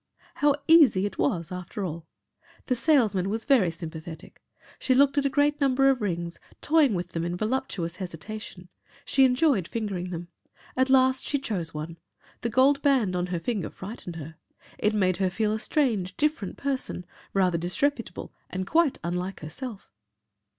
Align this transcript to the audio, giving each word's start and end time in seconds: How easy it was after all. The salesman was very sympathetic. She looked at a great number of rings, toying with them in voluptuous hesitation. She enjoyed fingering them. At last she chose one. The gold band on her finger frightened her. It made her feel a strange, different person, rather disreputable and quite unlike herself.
How 0.37 0.55
easy 0.67 1.05
it 1.05 1.19
was 1.19 1.51
after 1.51 1.83
all. 1.85 2.07
The 2.65 2.75
salesman 2.75 3.29
was 3.29 3.45
very 3.45 3.69
sympathetic. 3.69 4.41
She 4.79 4.95
looked 4.95 5.19
at 5.19 5.27
a 5.27 5.29
great 5.29 5.61
number 5.61 5.91
of 5.91 6.01
rings, 6.01 6.39
toying 6.59 6.95
with 6.95 7.09
them 7.09 7.23
in 7.23 7.37
voluptuous 7.37 7.97
hesitation. 7.97 8.69
She 9.05 9.25
enjoyed 9.25 9.67
fingering 9.67 10.09
them. 10.09 10.29
At 10.75 10.89
last 10.89 11.27
she 11.27 11.37
chose 11.37 11.75
one. 11.75 11.99
The 12.41 12.49
gold 12.49 12.81
band 12.81 13.15
on 13.15 13.27
her 13.27 13.39
finger 13.39 13.69
frightened 13.69 14.15
her. 14.15 14.37
It 14.79 14.95
made 14.95 15.17
her 15.17 15.29
feel 15.29 15.53
a 15.53 15.59
strange, 15.59 16.17
different 16.17 16.57
person, 16.57 17.05
rather 17.31 17.59
disreputable 17.59 18.33
and 18.49 18.65
quite 18.65 18.97
unlike 19.03 19.41
herself. 19.41 19.93